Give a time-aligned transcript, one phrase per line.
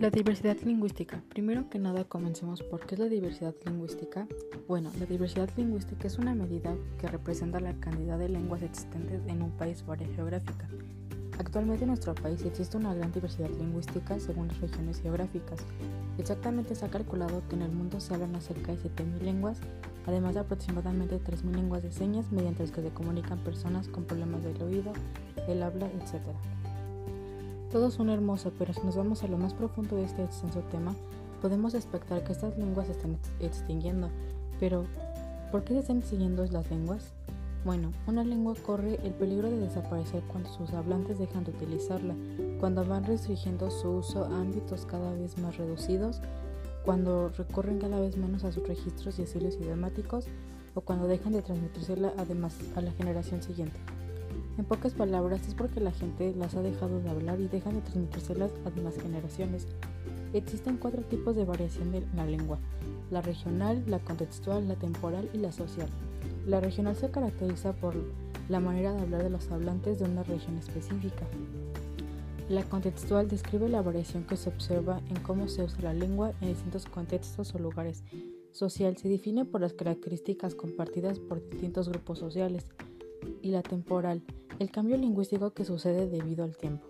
[0.00, 1.22] La diversidad lingüística.
[1.28, 4.26] Primero que nada comencemos por qué es la diversidad lingüística.
[4.66, 9.42] Bueno, la diversidad lingüística es una medida que representa la cantidad de lenguas existentes en
[9.42, 10.68] un país o área geográfica.
[11.38, 15.60] Actualmente en nuestro país existe una gran diversidad lingüística según las regiones geográficas.
[16.18, 19.58] Exactamente se ha calculado que en el mundo se hablan cerca de 7.000 lenguas,
[20.06, 24.42] además de aproximadamente 3.000 lenguas de señas mediante las que se comunican personas con problemas
[24.44, 24.92] del oído,
[25.48, 26.20] el habla, etc.
[27.74, 30.94] Todo suena hermoso, pero si nos vamos a lo más profundo de este extenso tema,
[31.42, 34.10] podemos expectar que estas lenguas se están extinguiendo.
[34.60, 34.86] Pero,
[35.50, 37.12] ¿por qué se están extinguiendo las lenguas?
[37.64, 42.14] Bueno, una lengua corre el peligro de desaparecer cuando sus hablantes dejan de utilizarla,
[42.60, 46.20] cuando van restringiendo su uso a ámbitos cada vez más reducidos,
[46.84, 50.26] cuando recorren cada vez menos a sus registros y asilos idiomáticos
[50.76, 53.80] o cuando dejan de transmitírsela además a la generación siguiente.
[54.58, 57.80] En pocas palabras, es porque la gente las ha dejado de hablar y dejan de
[57.80, 59.66] transmitírselas a demás generaciones.
[60.32, 62.58] Existen cuatro tipos de variación de la lengua,
[63.10, 65.88] la regional, la contextual, la temporal y la social.
[66.46, 67.94] La regional se caracteriza por
[68.48, 71.24] la manera de hablar de los hablantes de una región específica.
[72.48, 76.48] La contextual describe la variación que se observa en cómo se usa la lengua en
[76.48, 78.04] distintos contextos o lugares.
[78.52, 82.66] Social se define por las características compartidas por distintos grupos sociales.
[83.44, 84.22] Y la temporal
[84.58, 86.86] el cambio lingüístico que sucede debido al tiempo.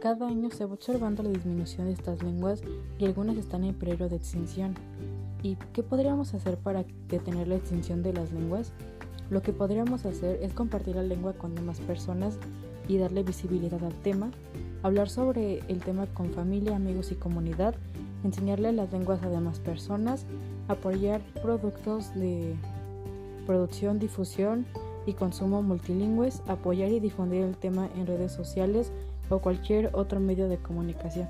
[0.00, 2.62] Cada año se va observando la disminución de estas lenguas
[2.98, 4.74] y algunas están en peligro de extinción.
[5.42, 8.72] ¿Y qué podríamos hacer para detener la extinción de las lenguas?
[9.30, 12.38] Lo que podríamos hacer es compartir la lengua con demás personas
[12.88, 14.30] y darle visibilidad al tema,
[14.82, 17.74] hablar sobre el tema con familia, amigos y comunidad,
[18.24, 20.26] enseñarle las lenguas a demás personas,
[20.68, 22.54] apoyar productos de
[23.46, 24.66] producción, difusión,
[25.06, 28.92] y consumo multilingües, apoyar y difundir el tema en redes sociales
[29.28, 31.28] o cualquier otro medio de comunicación.